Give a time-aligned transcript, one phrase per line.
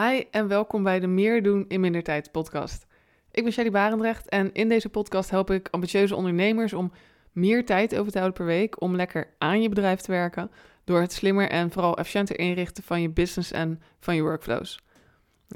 [0.00, 2.86] Hi en welkom bij de Meer doen in minder tijd podcast.
[3.30, 6.92] Ik ben Shelly Barendrecht en in deze podcast help ik ambitieuze ondernemers om
[7.32, 10.50] meer tijd over te houden per week om lekker aan je bedrijf te werken
[10.84, 14.80] door het slimmer en vooral efficiënter inrichten van je business en van je workflows.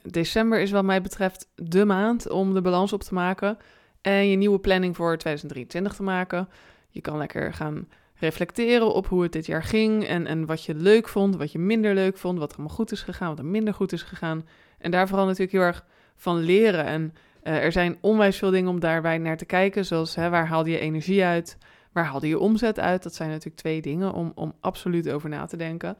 [0.02, 3.58] December is wat mij betreft de maand om de balans op te maken
[4.00, 6.48] en je nieuwe planning voor 2023 te maken.
[6.88, 7.88] Je kan lekker gaan
[8.18, 11.58] reflecteren op hoe het dit jaar ging en, en wat je leuk vond, wat je
[11.58, 14.46] minder leuk vond, wat er allemaal goed is gegaan, wat er minder goed is gegaan.
[14.78, 15.84] En daar vooral natuurlijk heel erg
[16.16, 16.84] van leren.
[16.84, 20.46] En uh, er zijn onwijs veel dingen om daarbij naar te kijken, zoals hè, waar
[20.46, 21.58] haalde je energie uit,
[21.92, 23.02] waar haalde je omzet uit.
[23.02, 25.96] Dat zijn natuurlijk twee dingen om, om absoluut over na te denken.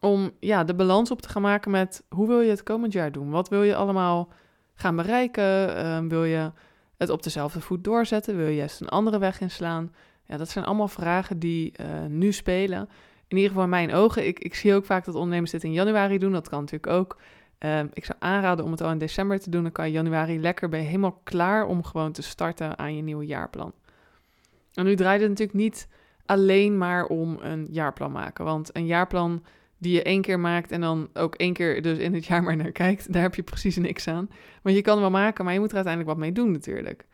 [0.00, 3.12] Om ja, de balans op te gaan maken met hoe wil je het komend jaar
[3.12, 3.30] doen?
[3.30, 4.32] Wat wil je allemaal
[4.74, 5.76] gaan bereiken?
[5.76, 6.52] Uh, wil je
[6.96, 8.36] het op dezelfde voet doorzetten?
[8.36, 9.92] Wil je juist een andere weg inslaan?
[10.30, 12.88] Ja, dat zijn allemaal vragen die uh, nu spelen.
[13.28, 14.26] In ieder geval in mijn ogen.
[14.26, 16.32] Ik, ik zie ook vaak dat ondernemers dit in januari doen.
[16.32, 17.16] Dat kan natuurlijk ook.
[17.58, 19.62] Uh, ik zou aanraden om het al in december te doen.
[19.62, 23.26] Dan kan je januari lekker, je helemaal klaar om gewoon te starten aan je nieuwe
[23.26, 23.72] jaarplan.
[24.74, 25.88] En nu draait het natuurlijk niet
[26.26, 28.44] alleen maar om een jaarplan maken.
[28.44, 29.44] Want een jaarplan
[29.78, 32.56] die je één keer maakt en dan ook één keer dus in het jaar maar
[32.56, 34.30] naar kijkt, daar heb je precies niks aan.
[34.62, 37.06] Want je kan wel maken, maar je moet er uiteindelijk wat mee doen natuurlijk.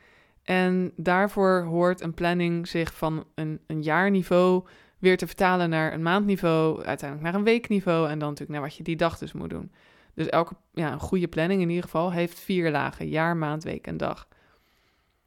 [0.47, 4.67] En daarvoor hoort een planning zich van een, een jaarniveau
[4.99, 8.77] weer te vertalen naar een maandniveau, uiteindelijk naar een weekniveau en dan natuurlijk naar wat
[8.77, 9.73] je die dag dus moet doen.
[10.15, 13.87] Dus elke ja, een goede planning in ieder geval heeft vier lagen: jaar, maand, week
[13.87, 14.29] en dag.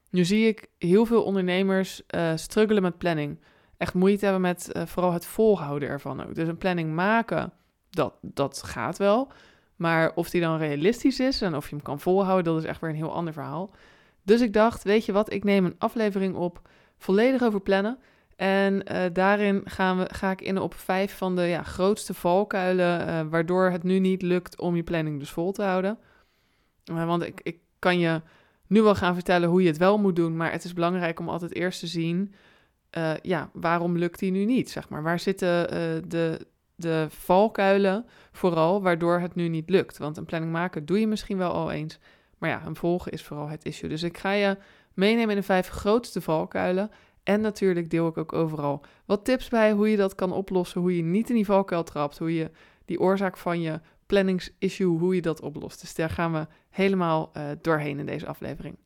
[0.10, 3.40] Nu zie ik heel veel ondernemers uh, struggelen met planning.
[3.78, 6.36] Echt moeite hebben met uh, vooral het volhouden ervan ook.
[6.36, 7.54] Dus een planning maken,
[7.90, 9.32] dat, dat gaat wel.
[9.76, 12.82] Maar of die dan realistisch is en of je hem kan volhouden, dat is echt
[12.82, 13.72] weer een heel ander verhaal.
[14.24, 18.00] Dus ik dacht, weet je wat, ik neem een aflevering op volledig over plannen.
[18.36, 23.08] En uh, daarin gaan we, ga ik in op vijf van de ja, grootste valkuilen,
[23.08, 25.98] uh, waardoor het nu niet lukt om je planning dus vol te houden.
[26.92, 28.22] Uh, want ik, ik kan je
[28.68, 31.30] nu wel gaan vertellen hoe je het wel moet doen, maar het is belangrijk om
[31.30, 32.34] altijd eerst te zien,
[33.22, 35.04] ja, waarom lukt die nu niet, zeg maar.
[35.04, 35.68] Waar zitten
[36.10, 39.98] de, de valkuilen vooral, waardoor het nu niet lukt?
[39.98, 42.00] Want een planning maken doe je misschien wel al eens,
[42.40, 43.90] maar ja, een volgen is vooral het issue.
[43.90, 44.58] Dus ik ga je
[44.94, 46.92] meenemen in de vijf grootste valkuilen.
[47.24, 50.82] En natuurlijk deel ik ook overal wat tips bij hoe je dat kan oplossen.
[50.82, 52.18] Hoe je niet in die valkuil trapt.
[52.18, 52.52] Hoe je
[52.86, 55.82] die oorzaak van je planningsissue, hoe je dat oplost.
[55.82, 58.78] Dus daar gaan we helemaal uh, doorheen in deze aflevering.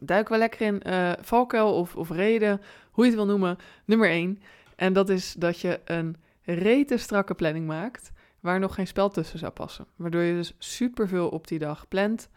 [0.00, 3.56] Duiken we lekker in uh, valkuil of, of reden, hoe je het wil noemen.
[3.84, 4.42] Nummer 1.
[4.76, 8.12] En dat is dat je een rete strakke planning maakt
[8.44, 9.86] waar nog geen spel tussen zou passen.
[9.96, 12.28] Waardoor je dus superveel op die dag plant.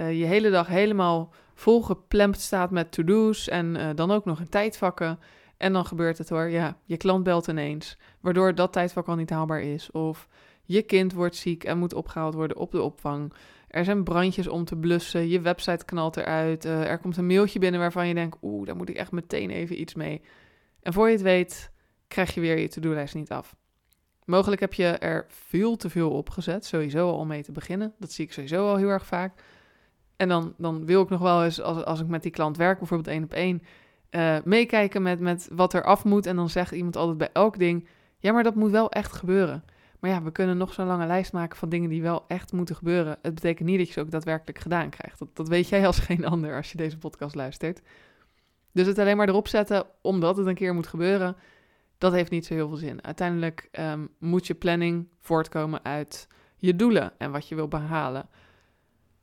[0.00, 4.48] Uh, je hele dag helemaal volgeplemd staat met to-do's en uh, dan ook nog in
[4.48, 5.18] tijdvakken.
[5.56, 9.30] En dan gebeurt het hoor, ja, je klant belt ineens, waardoor dat tijdvak al niet
[9.30, 9.90] haalbaar is.
[9.90, 10.28] Of
[10.62, 13.32] je kind wordt ziek en moet opgehaald worden op de opvang.
[13.68, 16.64] Er zijn brandjes om te blussen, je website knalt eruit.
[16.64, 19.50] Uh, er komt een mailtje binnen waarvan je denkt, oeh, daar moet ik echt meteen
[19.50, 20.22] even iets mee.
[20.82, 21.70] En voor je het weet,
[22.08, 23.56] krijg je weer je to-do-lijst niet af.
[24.24, 27.94] Mogelijk heb je er veel te veel op gezet, sowieso al mee te beginnen.
[27.98, 29.42] Dat zie ik sowieso al heel erg vaak.
[30.16, 32.78] En dan, dan wil ik nog wel eens, als, als ik met die klant werk,
[32.78, 33.62] bijvoorbeeld één op één,
[34.10, 36.26] uh, meekijken met, met wat er af moet.
[36.26, 39.64] En dan zegt iemand altijd bij elk ding, ja, maar dat moet wel echt gebeuren.
[40.00, 42.76] Maar ja, we kunnen nog zo'n lange lijst maken van dingen die wel echt moeten
[42.76, 43.18] gebeuren.
[43.22, 45.18] Het betekent niet dat je ze ook daadwerkelijk gedaan krijgt.
[45.18, 47.80] Dat, dat weet jij als geen ander als je deze podcast luistert.
[48.72, 51.36] Dus het alleen maar erop zetten omdat het een keer moet gebeuren,
[52.04, 53.04] dat heeft niet zo heel veel zin.
[53.04, 58.28] Uiteindelijk um, moet je planning voortkomen uit je doelen en wat je wil behalen.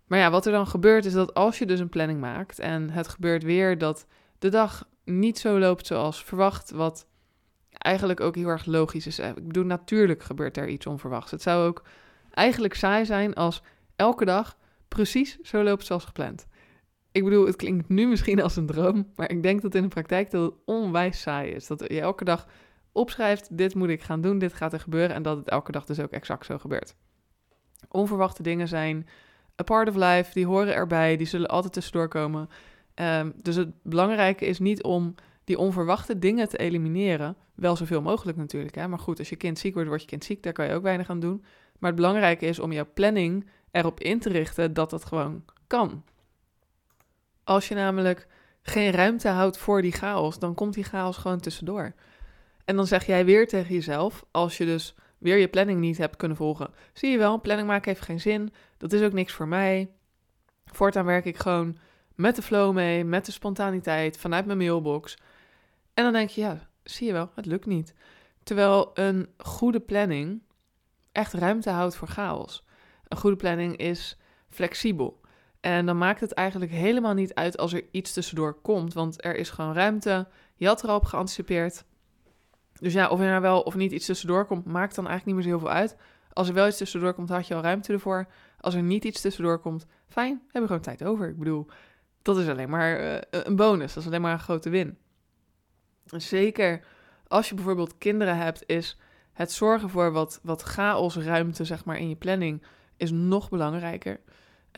[0.07, 2.89] Maar ja, wat er dan gebeurt is dat als je dus een planning maakt en
[2.89, 4.05] het gebeurt weer dat
[4.39, 7.07] de dag niet zo loopt zoals verwacht, wat
[7.69, 9.19] eigenlijk ook heel erg logisch is.
[9.19, 11.31] Ik bedoel, natuurlijk gebeurt er iets onverwachts.
[11.31, 11.83] Het zou ook
[12.31, 13.61] eigenlijk saai zijn als
[13.95, 16.47] elke dag precies zo loopt zoals gepland.
[17.11, 19.87] Ik bedoel, het klinkt nu misschien als een droom, maar ik denk dat in de
[19.87, 21.67] praktijk dat het onwijs saai is.
[21.67, 22.47] Dat je elke dag
[22.91, 25.85] opschrijft, dit moet ik gaan doen, dit gaat er gebeuren en dat het elke dag
[25.85, 26.95] dus ook exact zo gebeurt.
[27.89, 29.07] Onverwachte dingen zijn
[29.61, 32.49] a part of life, die horen erbij, die zullen altijd tussendoor komen.
[32.95, 37.35] Um, dus het belangrijke is niet om die onverwachte dingen te elimineren.
[37.55, 38.87] Wel zoveel mogelijk natuurlijk, hè?
[38.87, 40.83] maar goed, als je kind ziek wordt, wordt je kind ziek, daar kan je ook
[40.83, 41.43] weinig aan doen.
[41.79, 46.03] Maar het belangrijke is om jouw planning erop in te richten dat dat gewoon kan.
[47.43, 48.27] Als je namelijk
[48.61, 51.93] geen ruimte houdt voor die chaos, dan komt die chaos gewoon tussendoor.
[52.65, 56.15] En dan zeg jij weer tegen jezelf, als je dus weer je planning niet hebt
[56.15, 56.73] kunnen volgen.
[56.93, 58.53] Zie je wel, planning maken heeft geen zin.
[58.77, 59.91] Dat is ook niks voor mij.
[60.65, 61.77] Voortaan werk ik gewoon
[62.15, 65.17] met de flow mee, met de spontaniteit, vanuit mijn mailbox.
[65.93, 67.93] En dan denk je, ja, zie je wel, het lukt niet.
[68.43, 70.41] Terwijl een goede planning
[71.11, 72.65] echt ruimte houdt voor chaos.
[73.07, 74.17] een goede planning is
[74.49, 75.19] flexibel.
[75.59, 79.35] En dan maakt het eigenlijk helemaal niet uit als er iets tussendoor komt, want er
[79.35, 80.27] is gewoon ruimte.
[80.55, 81.83] Je had er al op geanticipeerd.
[82.81, 85.35] Dus ja, of er nou wel of niet iets tussendoor komt, maakt dan eigenlijk niet
[85.35, 85.95] meer zo heel veel uit.
[86.33, 88.27] Als er wel iets tussendoor komt, had je al ruimte ervoor.
[88.59, 91.29] Als er niet iets tussendoor komt, fijn, hebben we gewoon tijd over.
[91.29, 91.67] Ik bedoel,
[92.21, 93.93] dat is alleen maar uh, een bonus.
[93.93, 94.97] Dat is alleen maar een grote win.
[96.05, 96.85] Zeker
[97.27, 98.97] als je bijvoorbeeld kinderen hebt, is
[99.33, 102.63] het zorgen voor wat, wat chaosruimte zeg maar, in je planning
[102.97, 104.19] is nog belangrijker.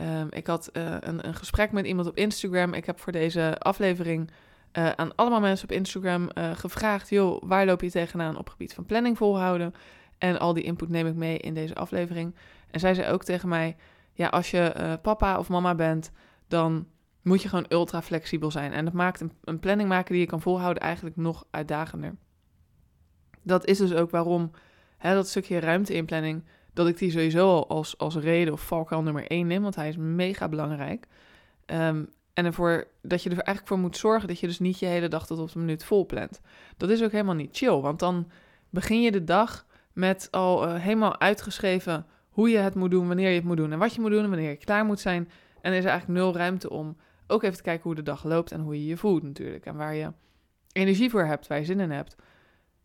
[0.02, 2.74] Um, ik had uh, een, een gesprek met iemand op Instagram.
[2.74, 4.32] Ik heb voor deze aflevering
[4.78, 8.74] uh, aan allemaal mensen op Instagram uh, gevraagd: joh, waar loop je tegenaan op gebied
[8.74, 9.74] van planning volhouden?
[10.18, 12.36] En al die input neem ik mee in deze aflevering.
[12.72, 13.76] En zij zei ook tegen mij:
[14.14, 16.12] ja, als je papa of mama bent,
[16.48, 16.88] dan
[17.22, 18.74] moet je gewoon ultra flexibel zijn.
[18.74, 22.16] En dat maakt een, een planning maken die je kan volhouden eigenlijk nog uitdagender.
[23.42, 24.52] Dat is dus ook waarom
[24.98, 26.44] hè, dat stukje ruimte in planning,
[26.74, 29.88] dat ik die sowieso al als, als reden of valkuil nummer één neem, want hij
[29.88, 31.08] is mega belangrijk.
[31.66, 34.86] Um, en ervoor dat je er eigenlijk voor moet zorgen dat je dus niet je
[34.86, 36.42] hele dag tot op de minuut vol plant.
[36.78, 38.32] Dat is ook helemaal niet chill, want dan
[38.70, 43.30] begin je de dag met al uh, helemaal uitgeschreven hoe je het moet doen, wanneer
[43.30, 45.30] je het moet doen en wat je moet doen en wanneer je klaar moet zijn.
[45.62, 46.98] En er is eigenlijk nul ruimte om
[47.28, 49.66] ook even te kijken hoe de dag loopt en hoe je je voelt natuurlijk.
[49.66, 50.12] En waar je
[50.72, 52.16] energie voor hebt, waar je zin in hebt.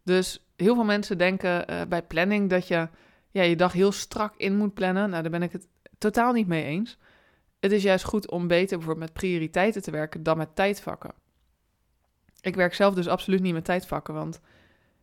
[0.02, 2.88] Dus heel veel mensen denken uh, bij planning dat je
[3.30, 5.10] ja, je dag heel strak in moet plannen.
[5.10, 5.66] Nou, daar ben ik het
[5.98, 6.98] totaal niet mee eens.
[7.60, 11.12] Het is juist goed om beter bijvoorbeeld met prioriteiten te werken dan met tijdvakken.
[12.40, 14.40] Ik werk zelf dus absoluut niet met tijdvakken, want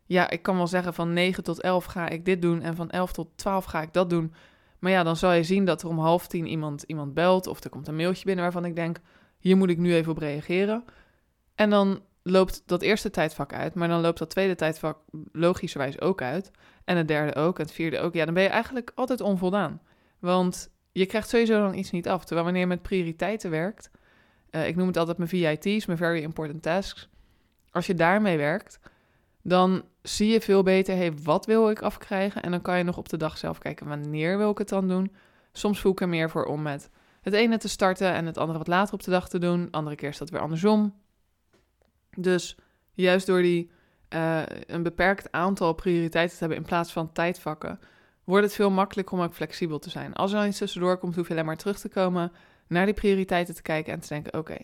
[0.05, 2.89] ja, ik kan wel zeggen van 9 tot 11 ga ik dit doen en van
[2.89, 4.33] 11 tot 12 ga ik dat doen.
[4.79, 7.63] Maar ja, dan zal je zien dat er om half tien iemand, iemand belt of
[7.63, 8.99] er komt een mailtje binnen waarvan ik denk,
[9.39, 10.83] hier moet ik nu even op reageren.
[11.55, 14.97] En dan loopt dat eerste tijdvak uit, maar dan loopt dat tweede tijdvak
[15.31, 16.51] logischerwijs ook uit.
[16.83, 18.13] En het derde ook, en het vierde ook.
[18.13, 19.81] Ja, dan ben je eigenlijk altijd onvoldaan.
[20.19, 22.23] Want je krijgt sowieso dan iets niet af.
[22.23, 23.91] Terwijl wanneer je met prioriteiten werkt,
[24.51, 27.09] uh, ik noem het altijd mijn VIT's, mijn Very Important Tasks.
[27.71, 28.79] Als je daarmee werkt,
[29.41, 32.41] dan zie je veel beter, hey, wat wil ik afkrijgen?
[32.41, 34.87] En dan kan je nog op de dag zelf kijken, wanneer wil ik het dan
[34.87, 35.15] doen?
[35.51, 36.89] Soms voel ik er meer voor om met
[37.21, 39.67] het ene te starten en het andere wat later op de dag te doen.
[39.71, 40.95] Andere keer is dat weer andersom.
[42.17, 42.57] Dus
[42.93, 43.71] juist door die
[44.09, 47.79] uh, een beperkt aantal prioriteiten te hebben in plaats van tijdvakken,
[48.25, 50.13] wordt het veel makkelijker om ook flexibel te zijn.
[50.13, 52.31] Als er dan iets tussendoor komt, hoef je alleen maar terug te komen,
[52.67, 54.57] naar die prioriteiten te kijken en te denken: oké,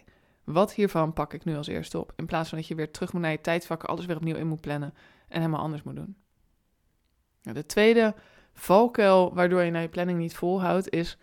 [0.44, 2.13] wat hiervan pak ik nu als eerste op?
[2.16, 4.48] In plaats van dat je weer terug moet naar je tijdvakken, alles weer opnieuw in
[4.48, 4.94] moet plannen
[5.28, 6.16] en helemaal anders moet doen.
[7.42, 8.16] Nou, de tweede
[8.54, 11.18] valkuil waardoor je naar je planning niet volhoudt, is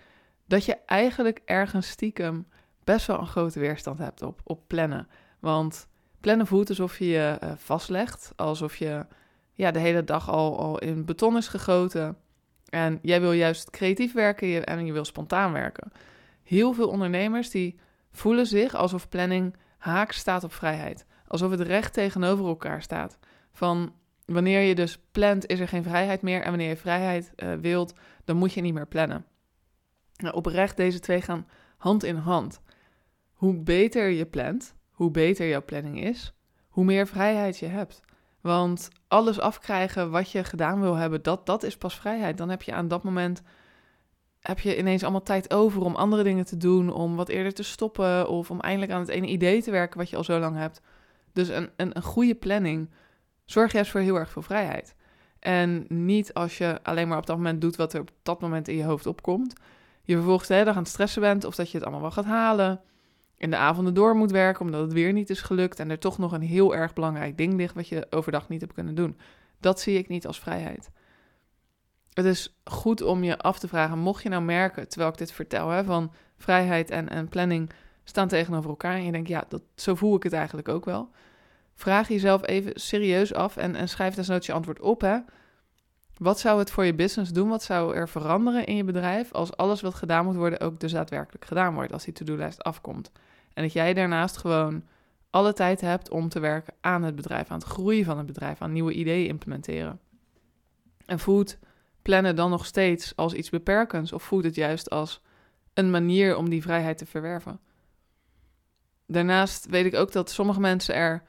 [0.46, 2.46] dat je eigenlijk ergens stiekem
[2.84, 5.08] best wel een grote weerstand hebt op, op plannen.
[5.40, 5.88] Want
[6.20, 9.06] plannen voelt alsof je je uh, vastlegt, alsof je
[9.52, 12.16] ja, de hele dag al, al in beton is gegoten.
[12.68, 15.92] En jij wil juist creatief werken en je wil spontaan werken.
[16.42, 17.78] Heel veel ondernemers die
[18.10, 21.06] voelen zich alsof planning haaks staat op vrijheid.
[21.26, 23.18] Alsof het recht tegenover elkaar staat.
[23.52, 23.94] Van
[24.24, 26.42] wanneer je dus plant, is er geen vrijheid meer.
[26.42, 27.94] En wanneer je vrijheid uh, wilt,
[28.24, 29.24] dan moet je niet meer plannen.
[30.16, 32.60] Nou, oprecht, deze twee gaan hand in hand.
[33.32, 36.34] Hoe beter je plant, hoe beter jouw planning is,
[36.68, 38.00] hoe meer vrijheid je hebt.
[38.48, 42.38] Want alles afkrijgen wat je gedaan wil hebben, dat, dat is pas vrijheid.
[42.38, 43.42] Dan heb je aan dat moment
[44.40, 47.62] heb je ineens allemaal tijd over om andere dingen te doen, om wat eerder te
[47.62, 50.56] stoppen of om eindelijk aan het ene idee te werken wat je al zo lang
[50.56, 50.80] hebt.
[51.32, 52.90] Dus een, een, een goede planning
[53.44, 54.94] zorgt juist voor heel erg veel vrijheid.
[55.38, 58.68] En niet als je alleen maar op dat moment doet wat er op dat moment
[58.68, 59.54] in je hoofd opkomt.
[60.02, 62.24] Je vervolgens de hele dag aan het stressen bent of dat je het allemaal wel
[62.24, 62.80] gaat halen
[63.38, 66.18] in de avonden door moet werken omdat het weer niet is gelukt en er toch
[66.18, 69.18] nog een heel erg belangrijk ding ligt wat je overdag niet hebt kunnen doen.
[69.60, 70.90] Dat zie ik niet als vrijheid.
[72.12, 75.32] Het is goed om je af te vragen, mocht je nou merken, terwijl ik dit
[75.32, 77.70] vertel, hè, van vrijheid en, planning
[78.04, 81.10] staan tegenover elkaar en je denkt, ja, dat, zo voel ik het eigenlijk ook wel.
[81.74, 85.00] Vraag jezelf even serieus af en, en schrijf desnoods je antwoord op.
[85.00, 85.18] Hè.
[86.16, 87.48] Wat zou het voor je business doen?
[87.48, 90.92] Wat zou er veranderen in je bedrijf als alles wat gedaan moet worden ook dus
[90.92, 93.10] daadwerkelijk gedaan wordt, als die to-do-lijst afkomt?
[93.58, 94.84] En dat jij daarnaast gewoon
[95.30, 98.62] alle tijd hebt om te werken aan het bedrijf, aan het groeien van het bedrijf,
[98.62, 100.00] aan nieuwe ideeën implementeren.
[101.06, 101.58] En voelt
[102.02, 105.22] plannen dan nog steeds als iets beperkends of voelt het juist als
[105.74, 107.60] een manier om die vrijheid te verwerven?
[109.06, 111.22] Daarnaast weet ik ook dat sommige mensen er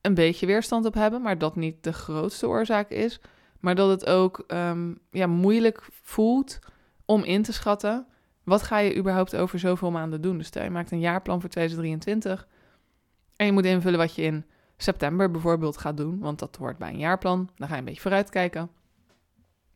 [0.00, 3.20] een beetje weerstand op hebben, maar dat niet de grootste oorzaak is.
[3.60, 6.58] Maar dat het ook um, ja, moeilijk voelt
[7.04, 8.06] om in te schatten
[8.48, 10.38] wat ga je überhaupt over zoveel maanden doen?
[10.38, 12.48] Dus je maakt een jaarplan voor 2023
[13.36, 14.44] en je moet invullen wat je in
[14.76, 17.50] september bijvoorbeeld gaat doen, want dat hoort bij een jaarplan.
[17.56, 18.70] Dan ga je een beetje vooruitkijken.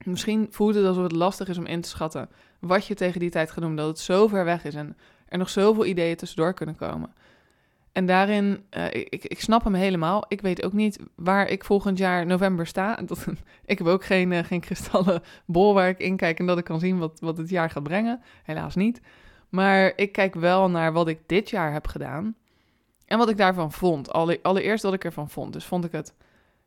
[0.04, 2.28] Misschien voelt het alsof het lastig is om in te schatten
[2.60, 4.96] wat je tegen die tijd gaat doen, dat het zo ver weg is en
[5.28, 7.14] er nog zoveel ideeën tussendoor kunnen komen.
[7.92, 10.24] En daarin, uh, ik, ik snap hem helemaal.
[10.28, 12.94] Ik weet ook niet waar ik volgend jaar november sta.
[13.06, 13.26] Dat,
[13.64, 16.64] ik heb ook geen, uh, geen kristallen bol waar ik in kijk en dat ik
[16.64, 18.20] kan zien wat, wat het jaar gaat brengen.
[18.44, 19.00] Helaas niet.
[19.48, 22.34] Maar ik kijk wel naar wat ik dit jaar heb gedaan.
[23.06, 24.12] En wat ik daarvan vond.
[24.12, 25.52] Alle, allereerst wat ik ervan vond.
[25.52, 26.14] Dus vond ik het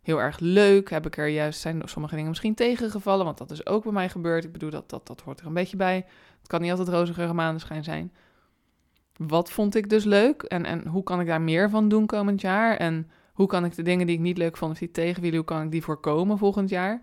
[0.02, 0.90] heel erg leuk.
[0.90, 3.26] Heb ik er juist, zijn sommige dingen misschien tegengevallen.
[3.26, 4.44] Want dat is ook bij mij gebeurd.
[4.44, 6.06] Ik bedoel, dat, dat, dat hoort er een beetje bij.
[6.40, 8.12] Het kan niet altijd roze maandenschijn zijn
[9.18, 12.42] wat vond ik dus leuk en, en hoe kan ik daar meer van doen komend
[12.42, 12.78] jaar?
[12.78, 15.48] En hoe kan ik de dingen die ik niet leuk vond of die tegenwielen, hoe
[15.48, 17.02] kan ik die voorkomen volgend jaar?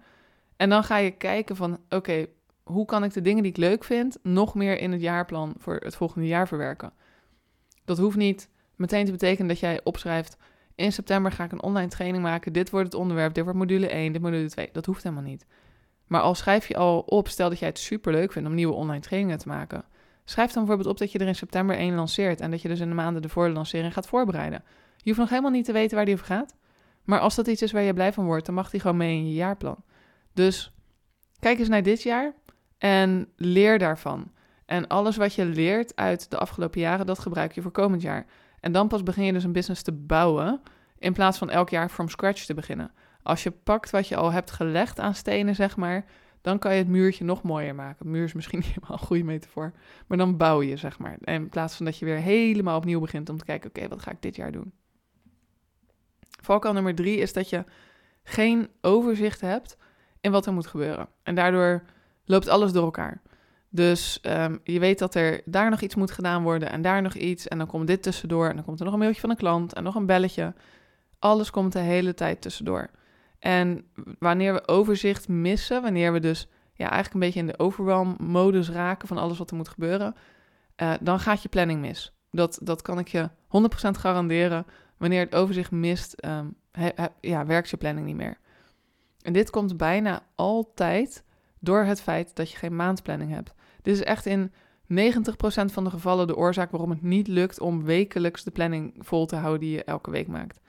[0.57, 2.27] En dan ga je kijken van, oké,
[2.63, 5.75] hoe kan ik de dingen die ik leuk vind nog meer in het jaarplan voor
[5.75, 6.93] het volgende jaar verwerken?
[7.85, 10.37] Dat hoeft niet meteen te betekenen dat jij opschrijft,
[10.75, 13.89] in september ga ik een online training maken, dit wordt het onderwerp, dit wordt module
[13.89, 14.69] 1, dit module 2.
[14.73, 15.47] Dat hoeft helemaal niet.
[16.07, 18.75] Maar al schrijf je al op, stel dat jij het super leuk vindt om nieuwe
[18.75, 19.85] online trainingen te maken
[20.25, 22.81] Schrijf dan bijvoorbeeld op dat je er in september één lanceert en dat je dus
[22.81, 24.65] in de maanden ervoor de lancering gaat voorbereiden.
[24.97, 26.55] Je hoeft nog helemaal niet te weten waar die over gaat.
[27.05, 29.17] Maar als dat iets is waar je blij van wordt, dan mag die gewoon mee
[29.17, 29.85] in je jaarplan.
[30.33, 30.73] Dus
[31.39, 32.35] kijk eens naar dit jaar
[32.79, 34.33] en leer daarvan.
[34.67, 38.27] En alles wat je leert uit de afgelopen jaren, dat gebruik je voor komend jaar.
[38.61, 40.61] En dan pas begin je dus een business te bouwen,
[40.99, 42.91] in plaats van elk jaar from scratch te beginnen.
[43.23, 46.05] Als je pakt wat je al hebt gelegd aan stenen, zeg maar,
[46.43, 48.11] dan kan je het muurtje nog mooier maken.
[48.11, 49.73] Muur is misschien niet helemaal een goede metafoor,
[50.07, 51.17] maar dan bouw je, zeg maar.
[51.21, 54.03] En in plaats van dat je weer helemaal opnieuw begint om te kijken, oké, wat
[54.03, 54.73] ga ik dit jaar doen?
[56.41, 57.65] Valkuil nummer drie is dat je
[58.23, 59.77] geen overzicht hebt
[60.21, 61.09] in wat er moet gebeuren.
[61.23, 61.83] En daardoor
[62.25, 63.23] loopt alles door elkaar.
[63.69, 67.15] Dus um, je weet dat er daar nog iets moet gedaan worden en daar nog
[67.15, 67.49] iets.
[67.49, 69.73] En dan komt dit tussendoor en dan komt er nog een mailtje van een klant
[69.73, 70.55] en nog een belletje.
[71.19, 72.91] Alles komt de hele tijd tussendoor.
[73.43, 73.85] En
[74.19, 79.09] wanneer we overzicht missen, wanneer we dus ja, eigenlijk een beetje in de overwhelm-modus raken
[79.09, 80.15] van alles wat er moet gebeuren,
[80.77, 82.13] uh, dan gaat je planning mis.
[82.31, 83.31] Dat, dat kan ik je 100%
[83.91, 84.67] garanderen.
[84.97, 86.55] Wanneer het overzicht mist, um,
[87.21, 88.39] ja, werkt je planning niet meer.
[89.23, 91.25] En dit komt bijna altijd
[91.59, 93.55] door het feit dat je geen maandplanning hebt.
[93.83, 94.55] Dit is echt in 90%
[95.65, 99.37] van de gevallen de oorzaak waarom het niet lukt om wekelijks de planning vol te
[99.37, 100.61] houden die je elke week maakt.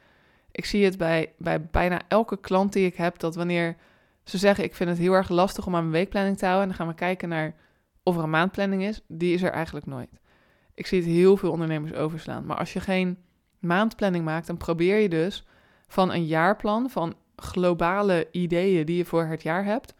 [0.54, 3.76] Ik zie het bij, bij bijna elke klant die ik heb, dat wanneer
[4.24, 6.70] ze zeggen: Ik vind het heel erg lastig om aan mijn weekplanning te houden, en
[6.70, 7.56] dan gaan we kijken naar
[8.04, 10.20] of er een maandplanning is, die is er eigenlijk nooit.
[10.74, 12.46] Ik zie het heel veel ondernemers overslaan.
[12.46, 13.18] Maar als je geen
[13.60, 15.46] maandplanning maakt, dan probeer je dus
[15.88, 19.94] van een jaarplan, van globale ideeën die je voor het jaar hebt,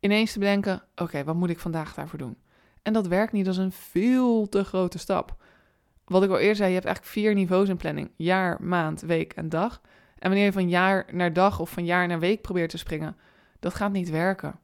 [0.00, 2.36] ineens te bedenken: Oké, wat moet ik vandaag daarvoor doen?
[2.82, 5.36] En dat werkt niet, is een veel te grote stap.
[6.12, 9.32] Wat ik al eerder zei, je hebt eigenlijk vier niveaus in planning: jaar, maand, week
[9.32, 9.80] en dag.
[10.18, 13.16] En wanneer je van jaar naar dag of van jaar naar week probeert te springen,
[13.60, 14.58] dat gaat niet werken.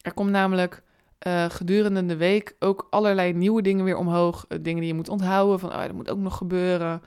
[0.00, 0.82] Er komt namelijk
[1.26, 4.44] uh, gedurende de week ook allerlei nieuwe dingen weer omhoog.
[4.48, 7.02] Uh, dingen die je moet onthouden, van oh, dat moet ook nog gebeuren.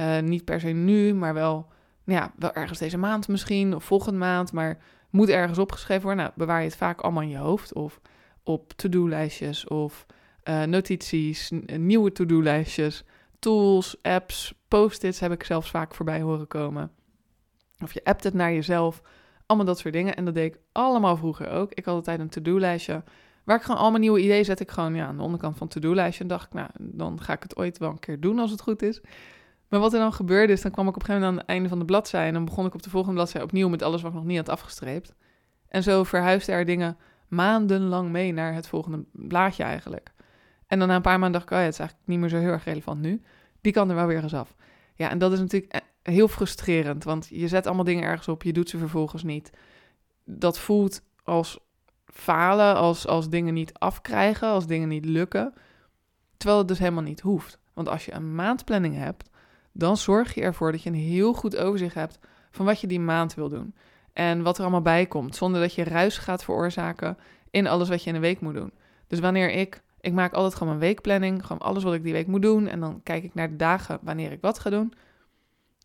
[0.00, 1.66] Uh, niet per se nu, maar wel,
[2.04, 4.78] nou ja, wel ergens deze maand misschien, of volgende maand, maar
[5.10, 6.22] moet ergens opgeschreven worden.
[6.24, 8.00] Nou, bewaar je het vaak allemaal in je hoofd, of
[8.42, 10.06] op to-do-lijstjes, of
[10.66, 13.04] notities, nieuwe to-do-lijstjes,
[13.42, 16.90] tools, apps, post-its heb ik zelfs vaak voorbij horen komen.
[17.82, 19.02] Of je appt het naar jezelf.
[19.46, 20.16] Allemaal dat soort dingen.
[20.16, 21.72] En dat deed ik allemaal vroeger ook.
[21.72, 23.02] Ik had altijd een to-do-lijstje.
[23.44, 26.22] Waar ik gewoon allemaal nieuwe ideeën zet ik gewoon ja, aan de onderkant van to-do-lijstje.
[26.22, 28.60] En dacht ik, nou, dan ga ik het ooit wel een keer doen als het
[28.60, 29.00] goed is.
[29.68, 31.56] Maar wat er dan gebeurde is, dan kwam ik op een gegeven moment aan het
[31.56, 32.26] einde van de bladzijde.
[32.26, 34.36] En dan begon ik op de volgende bladzijde opnieuw met alles wat ik nog niet
[34.36, 35.14] had afgestreept.
[35.68, 36.96] En zo verhuisden er dingen
[37.28, 40.11] maandenlang mee naar het volgende blaadje eigenlijk.
[40.72, 42.28] En dan na een paar maanden dacht ik, oh ja, het is eigenlijk niet meer
[42.28, 43.22] zo heel erg relevant nu.
[43.60, 44.54] Die kan er wel weer eens af.
[44.94, 48.52] Ja, en dat is natuurlijk heel frustrerend, want je zet allemaal dingen ergens op, je
[48.52, 49.50] doet ze vervolgens niet.
[50.24, 51.58] Dat voelt als
[52.06, 55.54] falen, als, als dingen niet afkrijgen, als dingen niet lukken.
[56.36, 57.58] Terwijl het dus helemaal niet hoeft.
[57.74, 59.30] Want als je een maandplanning hebt,
[59.72, 62.18] dan zorg je ervoor dat je een heel goed overzicht hebt
[62.50, 63.74] van wat je die maand wil doen.
[64.12, 67.18] En wat er allemaal bij komt, zonder dat je ruis gaat veroorzaken
[67.50, 68.72] in alles wat je in een week moet doen.
[69.06, 72.26] Dus wanneer ik, ik maak altijd gewoon mijn weekplanning, gewoon alles wat ik die week
[72.26, 72.66] moet doen.
[72.66, 74.92] En dan kijk ik naar de dagen wanneer ik wat ga doen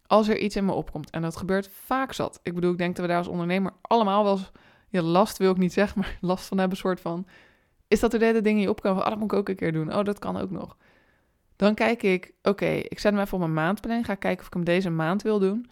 [0.08, 1.10] als er iets in me opkomt.
[1.10, 2.40] En dat gebeurt vaak zat.
[2.44, 4.40] Ik bedoel, ik denk dat we daar als ondernemer allemaal wel
[4.92, 7.28] eens, last wil ik niet zeggen, maar last van hebben, soort van,
[7.88, 9.96] is dat er derde dingen je opkomen oh, dat moet ik ook een keer doen.
[9.96, 10.78] Oh, dat kan ook nog.
[11.56, 14.54] Dan kijk ik, oké, ik zet hem even op mijn maandplanning, ga kijken of ik
[14.54, 15.70] hem deze maand wil doen.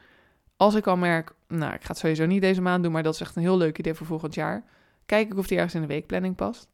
[0.58, 3.14] Als ik al merk, nou, ik ga het sowieso niet deze maand doen, maar dat
[3.14, 4.64] is echt een heel leuk idee voor volgend jaar.
[5.06, 6.68] Kijk ik of die ergens in de weekplanning past.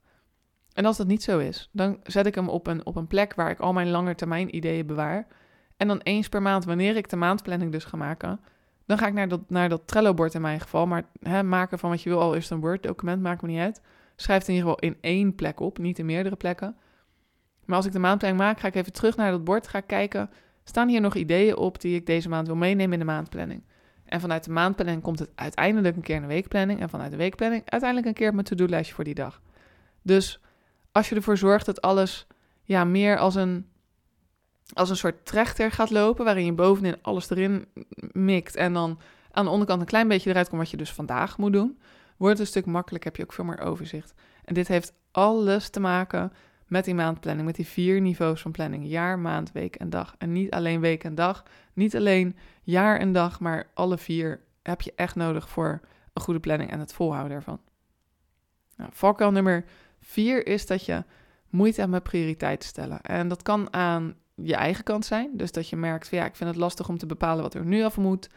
[0.73, 3.33] En als dat niet zo is, dan zet ik hem op een, op een plek
[3.33, 5.27] waar ik al mijn langetermijn ideeën bewaar.
[5.77, 8.39] En dan eens per maand, wanneer ik de maandplanning dus ga maken,
[8.85, 10.87] dan ga ik naar dat, naar dat Trello-bord in mijn geval.
[10.87, 13.81] Maar hè, maken van wat je wil, al is een Word-document, maakt me niet uit.
[14.15, 16.75] schrijf het in ieder geval in één plek op, niet in meerdere plekken.
[17.65, 20.29] Maar als ik de maandplanning maak, ga ik even terug naar dat bord, ga kijken,
[20.63, 23.63] staan hier nog ideeën op die ik deze maand wil meenemen in de maandplanning?
[24.05, 26.79] En vanuit de maandplanning komt het uiteindelijk een keer de weekplanning.
[26.79, 29.41] En vanuit de weekplanning uiteindelijk een keer mijn to-do-lijstje voor die dag.
[30.01, 30.39] Dus
[30.91, 32.27] als je ervoor zorgt dat alles
[32.63, 33.69] ja, meer als een,
[34.73, 37.67] als een soort trechter gaat lopen, waarin je bovenin alles erin
[38.11, 38.99] mikt en dan
[39.31, 41.79] aan de onderkant een klein beetje eruit komt wat je dus vandaag moet doen,
[42.17, 44.13] wordt het een stuk makkelijker, heb je ook veel meer overzicht.
[44.45, 46.33] En dit heeft alles te maken
[46.67, 50.15] met die maandplanning, met die vier niveaus van planning: jaar, maand, week en dag.
[50.17, 51.43] En niet alleen week en dag,
[51.73, 55.81] niet alleen jaar en dag, maar alle vier heb je echt nodig voor
[56.13, 57.59] een goede planning en het volhouden ervan.
[58.75, 59.65] Nou, valkuil nummer
[60.01, 61.03] vier is dat je
[61.49, 63.01] moeite hebt met prioriteiten stellen.
[63.01, 65.29] En dat kan aan je eigen kant zijn.
[65.33, 67.65] Dus dat je merkt van ja, ik vind het lastig om te bepalen wat er
[67.65, 68.29] nu af moet.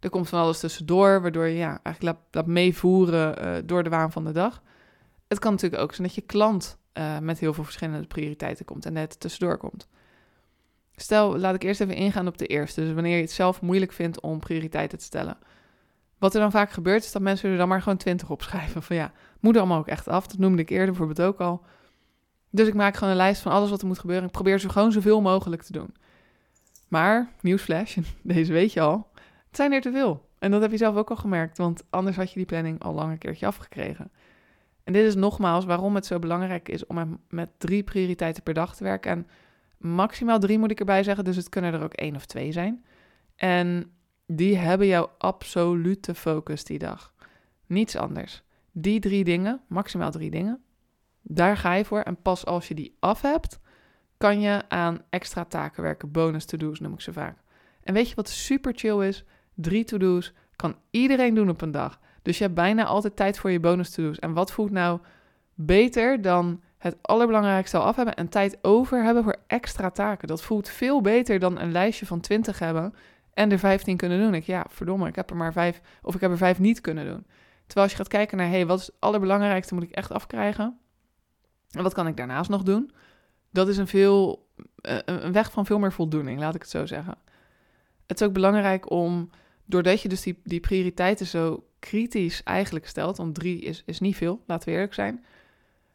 [0.00, 4.12] Er komt van alles tussendoor, waardoor je ja, eigenlijk laat, meevoeren uh, door de waan
[4.12, 4.62] van de dag.
[5.28, 8.86] Het kan natuurlijk ook zijn dat je klant uh, met heel veel verschillende prioriteiten komt
[8.86, 9.88] en net tussendoor komt.
[10.96, 12.80] Stel, laat ik eerst even ingaan op de eerste.
[12.80, 15.38] Dus wanneer je het zelf moeilijk vindt om prioriteiten te stellen.
[16.18, 18.82] Wat er dan vaak gebeurt, is dat mensen er dan maar gewoon 20 opschrijven.
[18.82, 20.26] Van ja, moet er allemaal ook echt af.
[20.26, 21.64] Dat noemde ik eerder bijvoorbeeld ook al.
[22.50, 24.26] Dus ik maak gewoon een lijst van alles wat er moet gebeuren.
[24.26, 25.94] Ik probeer zo gewoon zoveel mogelijk te doen.
[26.88, 29.10] Maar, nieuwsflash, deze weet je al,
[29.46, 30.26] het zijn er te veel.
[30.38, 32.94] En dat heb je zelf ook al gemerkt, want anders had je die planning al
[32.94, 34.10] lang een keertje afgekregen.
[34.84, 38.76] En dit is nogmaals waarom het zo belangrijk is om met drie prioriteiten per dag
[38.76, 39.10] te werken.
[39.10, 39.26] En
[39.78, 42.84] maximaal drie moet ik erbij zeggen, dus het kunnen er ook één of twee zijn.
[43.36, 43.92] En
[44.26, 47.12] die hebben jouw absolute focus die dag.
[47.66, 48.42] Niets anders.
[48.80, 50.62] Die drie dingen, maximaal drie dingen,
[51.22, 52.00] daar ga je voor.
[52.00, 53.60] En pas als je die af hebt,
[54.16, 56.10] kan je aan extra taken werken.
[56.10, 57.38] Bonus to-do's noem ik ze vaak.
[57.82, 59.24] En weet je wat super chill is?
[59.54, 62.00] Drie to-do's kan iedereen doen op een dag.
[62.22, 64.18] Dus je hebt bijna altijd tijd voor je bonus to-do's.
[64.18, 65.00] En wat voelt nou
[65.54, 70.28] beter dan het allerbelangrijkste al af hebben en tijd over hebben voor extra taken?
[70.28, 72.94] Dat voelt veel beter dan een lijstje van 20 hebben
[73.34, 74.34] en er 15 kunnen doen.
[74.34, 77.06] Ik, ja, verdomme, ik heb er maar vijf of ik heb er vijf niet kunnen
[77.06, 77.26] doen.
[77.68, 80.78] Terwijl als je gaat kijken naar, hey, wat is het allerbelangrijkste moet ik echt afkrijgen?
[81.70, 82.90] En wat kan ik daarnaast nog doen?
[83.50, 84.48] Dat is een, veel,
[84.80, 87.18] eh, een weg van veel meer voldoening, laat ik het zo zeggen.
[88.06, 89.30] Het is ook belangrijk om,
[89.64, 94.16] doordat je dus die, die prioriteiten zo kritisch eigenlijk stelt, want drie is, is niet
[94.16, 95.24] veel, laten we eerlijk zijn.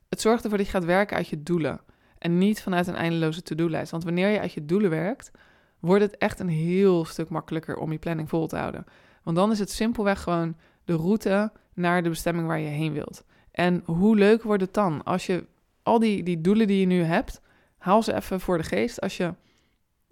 [0.10, 1.82] Het zorgt ervoor dat je gaat werken uit je doelen
[2.18, 3.92] en niet vanuit een eindeloze to-do-lijst.
[3.92, 5.32] Want wanneer je uit je doelen werkt,
[5.80, 8.86] wordt het echt een heel stuk makkelijker om je planning vol te houden.
[9.24, 13.24] Want dan is het simpelweg gewoon de route naar de bestemming waar je heen wilt.
[13.52, 15.46] En hoe leuk wordt het dan als je
[15.84, 17.42] al die, die doelen die je nu hebt,
[17.78, 19.02] haal ze even voor de geest.
[19.02, 19.34] Als je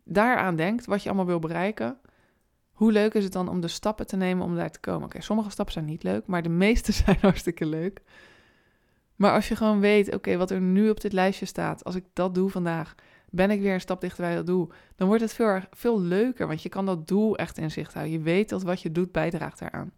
[0.03, 1.97] daaraan denkt, wat je allemaal wil bereiken,
[2.71, 5.03] hoe leuk is het dan om de stappen te nemen om daar te komen?
[5.03, 8.01] Oké, sommige stappen zijn niet leuk, maar de meeste zijn hartstikke leuk.
[9.15, 12.03] Maar als je gewoon weet, oké, wat er nu op dit lijstje staat, als ik
[12.13, 12.95] dat doe vandaag,
[13.29, 14.69] ben ik weer een stap dichter bij dat doel.
[14.95, 18.13] Dan wordt het veel, veel leuker, want je kan dat doel echt in zicht houden.
[18.13, 19.91] Je weet dat wat je doet bijdraagt daaraan.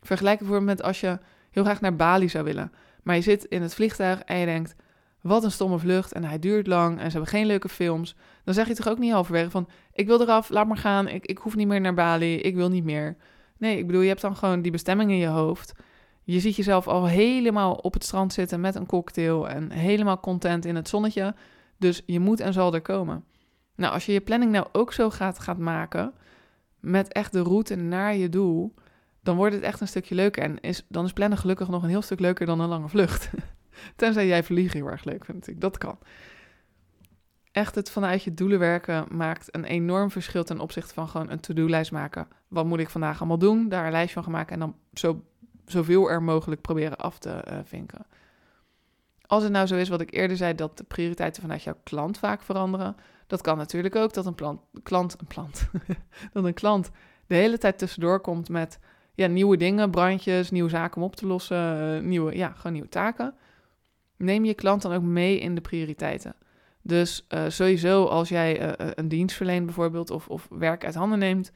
[0.00, 1.18] Vergelijk bijvoorbeeld met als je
[1.50, 4.74] heel graag naar Bali zou willen, maar je zit in het vliegtuig en je denkt,
[5.20, 8.16] wat een stomme vlucht en hij duurt lang en ze hebben geen leuke films.
[8.44, 11.26] Dan zeg je toch ook niet halverwege van, ik wil eraf, laat maar gaan, ik,
[11.26, 13.16] ik hoef niet meer naar Bali, ik wil niet meer.
[13.58, 15.72] Nee, ik bedoel, je hebt dan gewoon die bestemming in je hoofd.
[16.22, 20.64] Je ziet jezelf al helemaal op het strand zitten met een cocktail en helemaal content
[20.64, 21.34] in het zonnetje.
[21.78, 23.24] Dus je moet en zal er komen.
[23.76, 26.12] Nou, als je je planning nou ook zo gaat, gaat maken,
[26.80, 28.74] met echt de route naar je doel,
[29.22, 30.42] dan wordt het echt een stukje leuker.
[30.42, 33.30] En is, dan is plannen gelukkig nog een heel stuk leuker dan een lange vlucht.
[33.96, 35.60] Tenzij jij vliegen heel erg leuk vindt natuurlijk.
[35.60, 35.98] Dat kan.
[37.52, 41.40] Echt het vanuit je doelen werken maakt een enorm verschil ten opzichte van gewoon een
[41.40, 42.28] to-do-lijst maken.
[42.48, 43.68] Wat moet ik vandaag allemaal doen?
[43.68, 45.24] Daar een lijst van gaan maken en dan zo,
[45.64, 48.06] zoveel er mogelijk proberen af te uh, vinken.
[49.26, 52.18] Als het nou zo is wat ik eerder zei, dat de prioriteiten vanuit jouw klant
[52.18, 52.96] vaak veranderen.
[53.26, 54.34] Dat kan natuurlijk ook dat een
[54.82, 55.70] klant, een plant,
[56.32, 56.90] dat een klant
[57.30, 58.78] de hele tijd tussendoor komt met
[59.20, 62.88] ja, nieuwe dingen, brandjes, nieuwe zaken om op te lossen, eh, nieuwe, ja, gewoon nieuwe
[62.88, 63.34] taken.
[64.16, 66.34] Neem je klant dan ook mee in de prioriteiten.
[66.82, 71.18] Dus uh, sowieso als jij uh, een dienst verleent bijvoorbeeld of, of werk uit handen
[71.18, 71.52] neemt,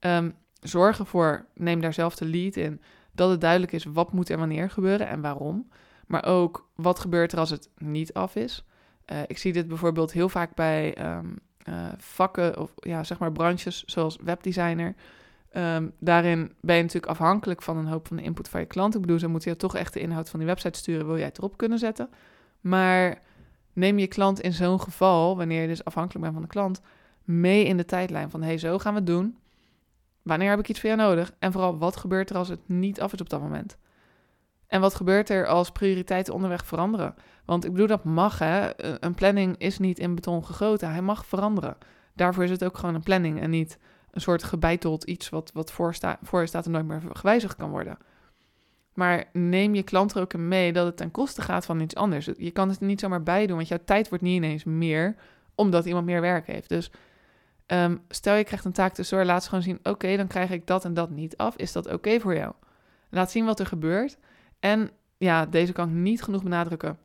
[0.00, 2.80] um, zorg ervoor, neem daar zelf de lead in,
[3.12, 5.68] dat het duidelijk is wat moet er wanneer gebeuren en waarom.
[6.06, 8.64] Maar ook wat gebeurt er als het niet af is.
[9.26, 11.38] Ik zie dit bijvoorbeeld heel vaak bij um,
[11.96, 14.94] vakken of ja, zeg maar branches zoals webdesigner.
[15.56, 18.94] Um, daarin ben je natuurlijk afhankelijk van een hoop van de input van je klant.
[18.94, 21.26] Ik bedoel, ze moeten je toch echt de inhoud van die website sturen, wil jij
[21.26, 22.10] het erop kunnen zetten.
[22.60, 23.22] Maar
[23.72, 26.80] neem je klant in zo'n geval, wanneer je dus afhankelijk bent van de klant,
[27.24, 29.38] mee in de tijdlijn van hey, zo gaan we het doen.
[30.22, 31.32] Wanneer heb ik iets voor jou nodig?
[31.38, 33.76] En vooral, wat gebeurt er als het niet af is op dat moment?
[34.66, 37.14] En wat gebeurt er als prioriteiten onderweg veranderen?
[37.44, 38.82] Want ik bedoel, dat mag hè.
[39.04, 40.90] Een planning is niet in beton gegoten.
[40.90, 41.76] Hij mag veranderen.
[42.14, 43.78] Daarvoor is het ook gewoon een planning en niet
[44.10, 47.70] een soort gebeiteld iets wat, wat voor, voor je staat en nooit meer gewijzigd kan
[47.70, 47.98] worden.
[48.94, 52.28] Maar neem je klant er ook mee dat het ten koste gaat van iets anders.
[52.36, 55.14] Je kan het niet zomaar bij doen, want jouw tijd wordt niet ineens meer
[55.54, 56.68] omdat iemand meer werk heeft.
[56.68, 56.90] Dus
[57.66, 60.66] ehm, stel je krijgt een taak tussendoor, laat ze gewoon zien: oké, dan krijg ik
[60.66, 61.56] dat en dat niet af.
[61.56, 62.52] Is dat oké voor jou?
[63.10, 64.18] Laat zien wat er gebeurt.
[64.58, 66.98] En ja, deze kan ik niet genoeg benadrukken.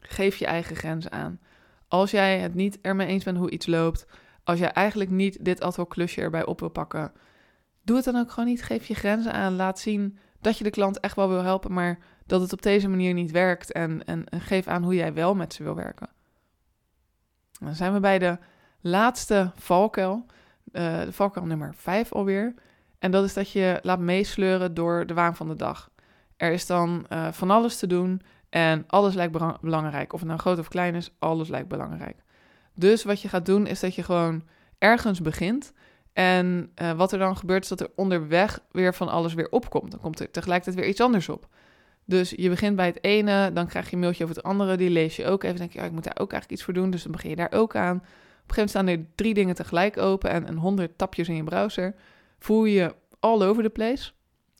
[0.00, 1.40] Geef je eigen grenzen aan.
[1.88, 4.06] Als jij het niet ermee eens bent hoe iets loopt,
[4.46, 7.12] als jij eigenlijk niet dit ad klusje erbij op wil pakken,
[7.82, 8.62] doe het dan ook gewoon niet.
[8.62, 9.56] Geef je grenzen aan.
[9.56, 12.88] Laat zien dat je de klant echt wel wil helpen, maar dat het op deze
[12.88, 13.72] manier niet werkt.
[13.72, 16.08] En, en, geef aan hoe jij wel met ze wil werken.
[17.60, 18.38] Dan zijn we bij de
[18.80, 20.26] laatste valkuil,
[20.72, 22.54] uh, de valkuil nummer 5 alweer.
[22.98, 25.90] En dat is dat je laat meesleuren door de waan van de dag.
[26.36, 30.12] Er is dan uh, van alles te doen en alles lijkt belangrijk.
[30.12, 32.24] Of het nou groot of klein is, alles lijkt belangrijk.
[32.76, 34.42] Dus wat je gaat doen is dat je gewoon
[34.78, 35.72] ergens begint.
[36.12, 39.90] En uh, wat er dan gebeurt is dat er onderweg weer van alles weer opkomt.
[39.90, 41.48] Dan komt er tegelijkertijd weer iets anders op.
[42.04, 44.76] Dus je begint bij het ene, dan krijg je een mailtje over het andere.
[44.76, 45.58] Die lees je ook even.
[45.58, 46.90] denk je, ja, ik moet daar ook eigenlijk iets voor doen.
[46.90, 47.96] Dus dan begin je daar ook aan.
[47.96, 51.36] Op een gegeven moment staan er drie dingen tegelijk open en een honderd tapjes in
[51.36, 51.94] je browser.
[52.38, 54.10] Voel je all over the place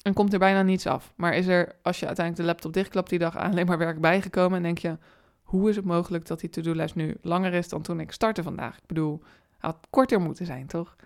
[0.03, 1.13] en komt er bijna niets af.
[1.17, 4.57] Maar is er, als je uiteindelijk de laptop dichtklapt die dag, alleen maar werk bijgekomen
[4.57, 4.99] en denk je,
[5.47, 8.77] hoe is het mogelijk dat die to-do-lijst nu langer is dan toen ik startte vandaag?
[8.77, 9.23] Ik bedoel,
[9.59, 10.97] had korter moeten zijn, toch?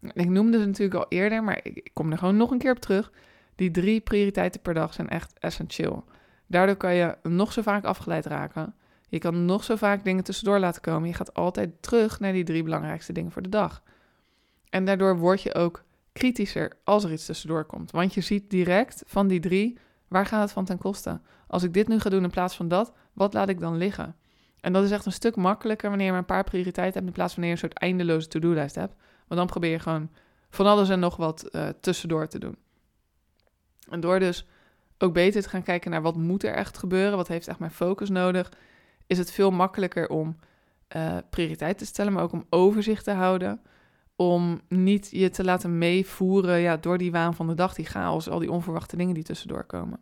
[0.00, 2.78] Ik noemde het natuurlijk al eerder, maar ik kom er gewoon nog een keer op
[2.78, 3.12] terug.
[3.54, 6.04] Die drie prioriteiten per dag zijn echt essentieel.
[6.46, 8.74] Daardoor kan je nog zo vaak afgeleid raken.
[9.08, 11.08] Je kan nog zo vaak dingen tussendoor laten komen.
[11.08, 13.82] Je gaat altijd terug naar die drie belangrijkste dingen voor de dag.
[14.70, 17.90] En daardoor word je ook kritischer als er iets tussendoor komt.
[17.90, 21.20] Want je ziet direct van die drie, waar gaat het van ten koste?
[21.48, 24.16] Als ik dit nu ga doen in plaats van dat, wat laat ik dan liggen?
[24.60, 27.12] En dat is echt een stuk makkelijker wanneer je maar een paar prioriteiten hebt in
[27.12, 28.94] plaats van wanneer je een soort eindeloze to-do-lijst hebt.
[29.26, 30.10] Want dan probeer je gewoon
[30.50, 32.56] van alles en nog wat uh, tussendoor te doen.
[33.90, 34.46] En door dus
[34.98, 37.70] ook beter te gaan kijken naar wat moet er echt gebeuren, wat heeft echt mijn
[37.70, 38.52] focus nodig,
[39.06, 40.36] is het veel makkelijker om
[40.96, 43.60] uh, prioriteit te stellen, maar ook om overzicht te houden.
[44.16, 48.28] Om niet je te laten meevoeren ja, door die waan van de dag, die chaos,
[48.28, 50.00] al die onverwachte dingen die tussendoor komen.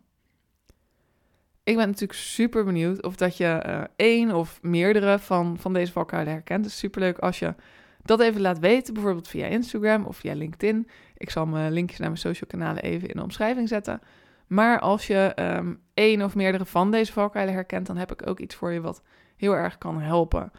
[1.67, 5.91] Ik ben natuurlijk super benieuwd of dat je uh, één of meerdere van, van deze
[5.91, 6.63] valkuilen herkent.
[6.63, 7.55] Het is super leuk als je
[8.03, 10.87] dat even laat weten, bijvoorbeeld via Instagram of via LinkedIn.
[11.17, 14.01] Ik zal mijn linkjes naar mijn social kanalen even in de omschrijving zetten.
[14.47, 18.39] Maar als je um, één of meerdere van deze valkuilen herkent, dan heb ik ook
[18.39, 19.01] iets voor je wat
[19.35, 20.51] heel erg kan helpen.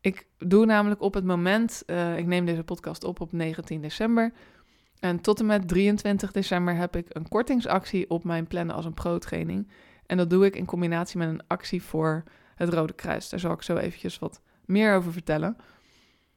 [0.00, 4.32] Ik doe namelijk op het moment, uh, ik neem deze podcast op op 19 december.
[5.00, 8.94] En tot en met 23 december heb ik een kortingsactie op mijn plannen als een
[8.94, 9.68] pro-training.
[10.06, 12.22] En dat doe ik in combinatie met een actie voor
[12.54, 13.28] het Rode Kruis.
[13.28, 15.56] Daar zal ik zo eventjes wat meer over vertellen.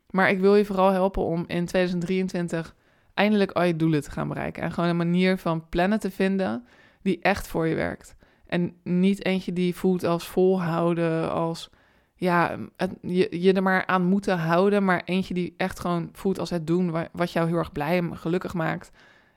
[0.10, 2.76] Maar ik wil je vooral helpen om in 2023
[3.14, 4.64] eindelijk al je doelen te gaan bereiken.
[4.64, 6.66] En gewoon een manier van plannen te vinden
[7.02, 8.16] die echt voor je werkt.
[8.48, 11.70] En niet eentje die voelt als volhouden, als
[12.16, 12.58] ja,
[13.02, 14.84] je, je er maar aan moeten houden.
[14.84, 18.18] Maar eentje die echt gewoon voelt als het doen wat jou heel erg blij en
[18.18, 18.92] gelukkig maakt.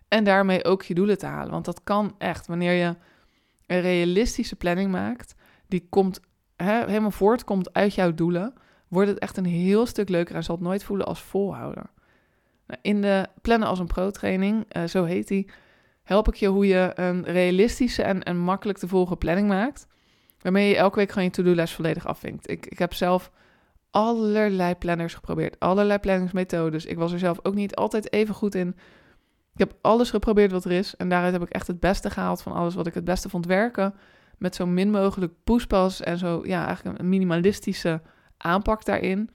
[0.09, 1.51] En daarmee ook je doelen te halen.
[1.51, 2.47] Want dat kan echt.
[2.47, 2.95] Wanneer je
[3.71, 5.35] een realistische planning maakt,
[5.67, 6.21] die komt
[6.57, 8.55] hè, helemaal voortkomt uit jouw doelen
[8.91, 11.91] wordt het echt een heel stuk leuker en zal het nooit voelen als volhouden.
[12.67, 15.51] Nou, in de Plannen als een Pro-training, uh, zo heet die,
[16.03, 19.87] help ik je hoe je een realistische en, en makkelijk te volgen planning maakt.
[20.41, 22.51] Waarmee je elke week gewoon je to-do-lijst volledig afvinkt.
[22.51, 23.31] Ik, ik heb zelf
[23.91, 26.87] allerlei planners geprobeerd, allerlei planningsmethodes.
[26.87, 28.77] Ik was er zelf ook niet altijd even goed in.
[29.53, 32.43] Ik heb alles geprobeerd wat er is en daaruit heb ik echt het beste gehaald
[32.43, 33.95] van alles wat ik het beste vond werken.
[34.39, 38.03] Met zo min mogelijk poespas en zo, ja, eigenlijk een minimalistische
[38.37, 39.31] aanpak daarin.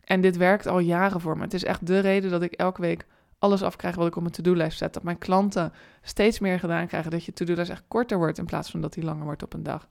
[0.00, 1.42] En dit werkt al jaren voor me.
[1.42, 3.06] Het is echt de reden dat ik elke week
[3.38, 4.94] alles afkrijg wat ik op mijn to-do-lijst zet.
[4.94, 7.10] Dat mijn klanten steeds meer gedaan krijgen.
[7.10, 9.62] Dat je to-do-lijst echt korter wordt in plaats van dat die langer wordt op een
[9.62, 9.88] dag.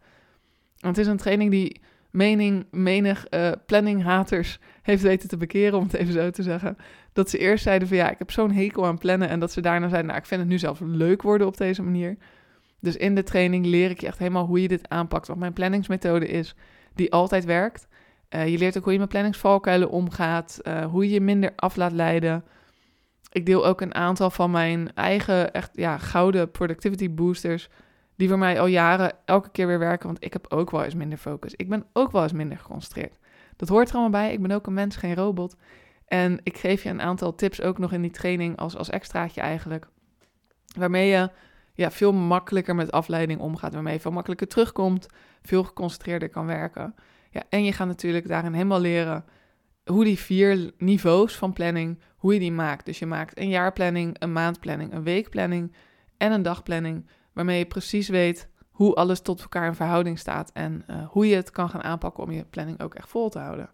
[0.80, 1.82] En het is een training die
[2.13, 6.78] mening, menig uh, planning-haters heeft weten te bekeren, om het even zo te zeggen.
[7.13, 9.30] Dat ze eerst zeiden van ja, ik heb zo'n hekel aan plannen.
[9.30, 11.82] En dat ze daarna zeiden, nou, ik vind het nu zelf leuk worden op deze
[11.82, 12.17] manier.
[12.80, 15.28] Dus in de training leer ik je echt helemaal hoe je dit aanpakt.
[15.28, 16.56] Wat mijn planningsmethode is,
[16.95, 17.88] die altijd werkt.
[18.30, 21.76] Uh, je leert ook hoe je met planningsvalkuilen omgaat, uh, hoe je je minder af
[21.76, 22.43] laat leiden.
[23.32, 27.69] Ik deel ook een aantal van mijn eigen echt ja, gouden productivity boosters,
[28.15, 30.93] die voor mij al jaren elke keer weer werken, want ik heb ook wel eens
[30.93, 31.56] minder focus.
[31.56, 33.17] Ik ben ook wel eens minder geconcentreerd.
[33.56, 34.34] Dat hoort er allemaal bij.
[34.34, 35.56] Ik ben ook een mens, geen robot.
[36.06, 39.41] En ik geef je een aantal tips ook nog in die training als, als extraatje
[39.41, 39.88] eigenlijk,
[40.78, 41.30] waarmee je
[41.73, 45.08] ja, veel makkelijker met afleiding omgaat, waarmee je veel makkelijker terugkomt,
[45.41, 46.95] veel geconcentreerder kan werken.
[47.30, 49.26] Ja, en je gaat natuurlijk daarin helemaal leren
[49.86, 52.86] hoe die vier niveaus van planning, hoe je die maakt.
[52.86, 55.73] Dus je maakt een jaarplanning, een maandplanning, een weekplanning
[56.17, 60.84] en een dagplanning, waarmee je precies weet hoe alles tot elkaar in verhouding staat en
[60.89, 63.69] uh, hoe je het kan gaan aanpakken om je planning ook echt vol te houden.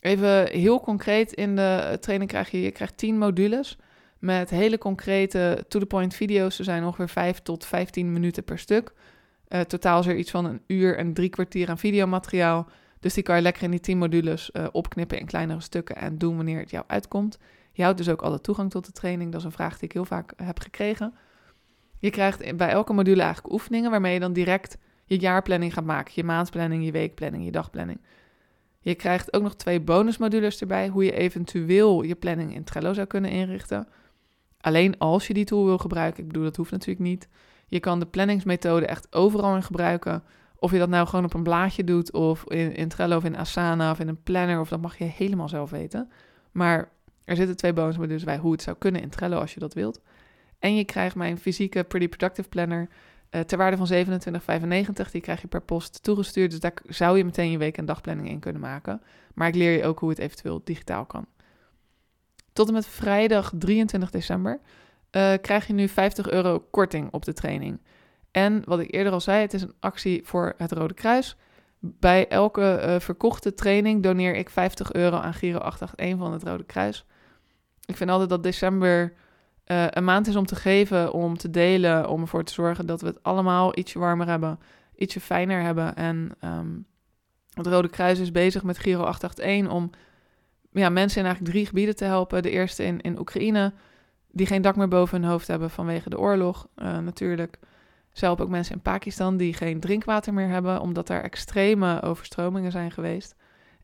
[0.00, 3.78] Even heel concreet in de training krijg je, je krijgt 10 modules
[4.18, 6.56] met hele concrete to-the-point video's.
[6.56, 8.92] Ze zijn ongeveer 5 tot 15 minuten per stuk.
[9.48, 12.68] Uh, totaal is er iets van een uur en drie kwartier aan videomateriaal.
[13.00, 16.18] Dus die kan je lekker in die 10 modules uh, opknippen in kleinere stukken en
[16.18, 17.38] doen wanneer het jou uitkomt.
[17.72, 19.32] Je houdt dus ook alle toegang tot de training.
[19.32, 21.14] Dat is een vraag die ik heel vaak heb gekregen.
[22.04, 26.12] Je krijgt bij elke module eigenlijk oefeningen waarmee je dan direct je jaarplanning gaat maken.
[26.14, 28.00] Je maandplanning, je weekplanning, je dagplanning.
[28.80, 33.06] Je krijgt ook nog twee bonusmodules erbij, hoe je eventueel je planning in Trello zou
[33.06, 33.88] kunnen inrichten.
[34.60, 36.22] Alleen als je die tool wil gebruiken.
[36.22, 37.28] Ik bedoel, dat hoeft natuurlijk niet.
[37.66, 40.22] Je kan de planningsmethode echt overal in gebruiken.
[40.58, 43.36] Of je dat nou gewoon op een blaadje doet, of in, in Trello of in
[43.36, 46.10] Asana of in een planner, of dat mag je helemaal zelf weten.
[46.52, 46.88] Maar
[47.24, 50.00] er zitten twee bonusmodules bij hoe het zou kunnen in Trello als je dat wilt.
[50.64, 52.88] En je krijgt mijn fysieke Pretty Productive Planner
[53.30, 53.88] uh, ter waarde van
[55.04, 55.10] 27,95.
[55.10, 56.50] Die krijg je per post toegestuurd.
[56.50, 59.02] Dus daar zou je meteen je week- en dagplanning in kunnen maken.
[59.34, 61.26] Maar ik leer je ook hoe het eventueel digitaal kan.
[62.52, 64.60] Tot en met vrijdag 23 december
[65.10, 67.80] uh, krijg je nu 50 euro korting op de training.
[68.30, 71.36] En wat ik eerder al zei, het is een actie voor het Rode Kruis.
[71.78, 76.64] Bij elke uh, verkochte training doneer ik 50 euro aan Giro 881 van het Rode
[76.64, 77.04] Kruis.
[77.86, 79.12] Ik vind altijd dat december
[79.66, 83.00] uh, een maand is om te geven, om te delen, om ervoor te zorgen dat
[83.00, 84.58] we het allemaal ietsje warmer hebben,
[84.96, 85.96] ietsje fijner hebben.
[85.96, 86.86] En um,
[87.54, 89.90] het Rode Kruis is bezig met Giro 881 om
[90.70, 92.42] ja, mensen in eigenlijk drie gebieden te helpen.
[92.42, 93.72] De eerste in, in Oekraïne,
[94.30, 97.58] die geen dak meer boven hun hoofd hebben vanwege de oorlog uh, natuurlijk.
[98.12, 102.72] Ze helpen ook mensen in Pakistan die geen drinkwater meer hebben, omdat er extreme overstromingen
[102.72, 103.36] zijn geweest.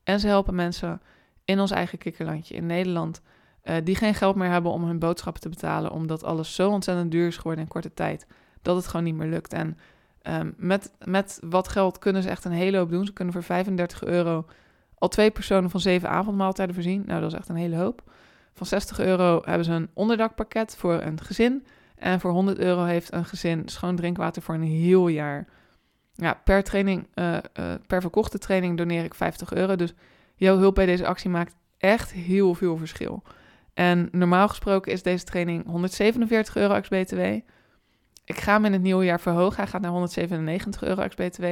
[0.02, 1.00] En ze helpen mensen
[1.44, 3.22] in ons eigen kikkerlandje in Nederland
[3.64, 7.10] uh, die geen geld meer hebben om hun boodschappen te betalen, omdat alles zo ontzettend
[7.10, 8.26] duur is geworden in korte tijd,
[8.62, 9.52] dat het gewoon niet meer lukt.
[9.52, 9.78] En
[10.22, 13.06] um, met, met wat geld kunnen ze echt een hele hoop doen.
[13.06, 14.46] Ze kunnen voor 35 euro
[14.94, 17.02] al twee personen van zeven avondmaaltijden voorzien.
[17.06, 18.02] Nou, dat is echt een hele hoop.
[18.54, 21.66] Van 60 euro hebben ze een onderdakpakket voor een gezin.
[21.96, 25.46] En voor 100 euro heeft een gezin schoon drinkwater voor een heel jaar.
[26.14, 27.40] Ja, per training, uh, uh,
[27.86, 29.76] per verkochte training doneer ik 50 euro.
[29.76, 29.94] Dus
[30.34, 33.22] jouw hulp bij deze actie maakt echt heel veel verschil.
[33.80, 37.20] En normaal gesproken is deze training 147 euro ex-BTW.
[38.24, 39.56] Ik ga hem in het nieuwe jaar verhogen.
[39.56, 41.44] Hij gaat naar 197 euro ex-BTW.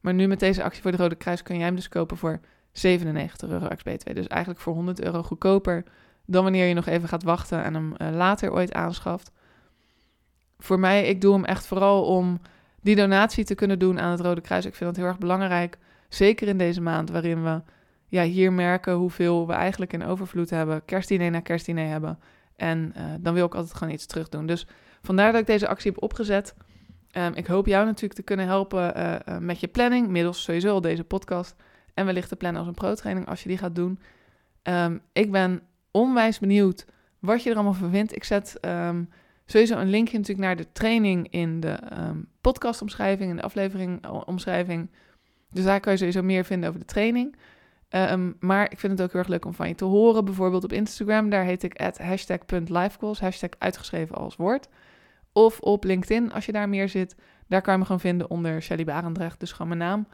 [0.00, 2.40] Maar nu met deze actie voor de Rode Kruis kun jij hem dus kopen voor
[2.72, 4.14] 97 euro ex-BTW.
[4.14, 5.84] Dus eigenlijk voor 100 euro goedkoper
[6.26, 9.30] dan wanneer je nog even gaat wachten en hem uh, later ooit aanschaft.
[10.58, 12.40] Voor mij, ik doe hem echt vooral om
[12.80, 14.64] die donatie te kunnen doen aan het Rode Kruis.
[14.64, 15.78] Ik vind dat heel erg belangrijk.
[16.08, 17.62] Zeker in deze maand waarin we
[18.16, 20.84] ja, hier merken hoeveel we eigenlijk in overvloed hebben.
[20.84, 22.18] Kerstdiner na kerstdiner hebben.
[22.56, 24.46] En uh, dan wil ik altijd gewoon iets terug doen.
[24.46, 24.66] Dus
[25.02, 26.54] vandaar dat ik deze actie heb opgezet.
[27.12, 30.08] Um, ik hoop jou natuurlijk te kunnen helpen uh, uh, met je planning.
[30.08, 31.54] Middels sowieso al deze podcast.
[31.94, 33.98] En wellicht te plannen als een pro-training als je die gaat doen.
[34.62, 36.86] Um, ik ben onwijs benieuwd
[37.18, 38.16] wat je er allemaal van vindt.
[38.16, 39.08] Ik zet um,
[39.46, 41.78] sowieso een linkje natuurlijk naar de training in de
[42.40, 43.30] podcastomschrijving.
[43.30, 44.90] In de aflevering omschrijving.
[45.50, 47.36] Dus daar kan je sowieso meer vinden over de training.
[47.90, 50.24] Um, maar ik vind het ook heel erg leuk om van je te horen.
[50.24, 54.68] Bijvoorbeeld op Instagram, daar heet ik hashtag.lifecalls, hashtag uitgeschreven als woord.
[55.32, 57.16] Of op LinkedIn, als je daar meer zit,
[57.48, 60.06] daar kan je me gewoon vinden onder Shelly Barendrecht, dus gewoon mijn naam.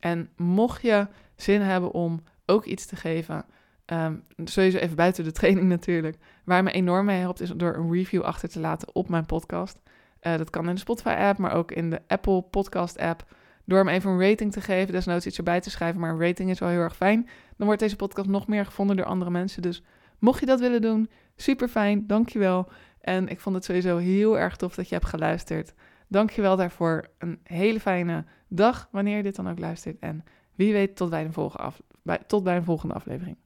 [0.00, 1.06] En mocht je
[1.36, 3.44] zin hebben om ook iets te geven,
[3.86, 7.92] um, sowieso even buiten de training natuurlijk, waar me enorm mee helpt, is door een
[7.92, 9.80] review achter te laten op mijn podcast.
[10.22, 13.24] Uh, dat kan in de Spotify-app, maar ook in de Apple Podcast-app.
[13.66, 16.50] Door hem even een rating te geven, desnoods iets erbij te schrijven, maar een rating
[16.50, 17.28] is wel heel erg fijn.
[17.56, 19.62] Dan wordt deze podcast nog meer gevonden door andere mensen.
[19.62, 19.82] Dus
[20.18, 22.68] mocht je dat willen doen, super fijn, dankjewel.
[23.00, 25.74] En ik vond het sowieso heel erg tof dat je hebt geluisterd.
[26.08, 27.08] Dankjewel daarvoor.
[27.18, 29.98] Een hele fijne dag wanneer je dit dan ook luistert.
[29.98, 30.24] En
[30.54, 33.36] wie weet tot bij een volgende, af, bij, tot bij een volgende aflevering.